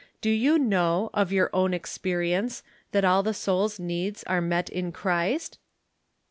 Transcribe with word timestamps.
Do 0.19 0.31
you 0.31 0.57
know, 0.57 1.11
of 1.13 1.31
your 1.31 1.51
own 1.53 1.75
experience, 1.75 2.63
tbat 2.91 3.03
all 3.07 3.21
tbe 3.23 3.35
soul's 3.35 3.79
needs 3.79 4.23
are 4.23 4.41
met 4.41 4.67
in 4.67 4.91
Cbrist? 4.91 5.57